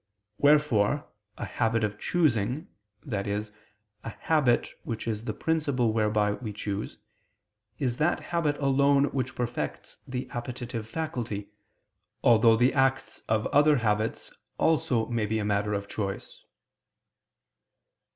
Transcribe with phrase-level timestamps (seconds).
[0.39, 1.05] Wherefore
[1.37, 2.69] a habit of choosing,
[3.11, 3.41] i.e.
[4.03, 6.97] a habit which is the principle whereby we choose,
[7.77, 11.51] is that habit alone which perfects the appetitive faculty:
[12.23, 16.45] although the acts of other habits also may be a matter of choice.